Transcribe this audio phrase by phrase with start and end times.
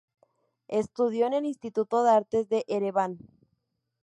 [0.79, 3.19] Estudió en el Instituto de Arte de Ereván.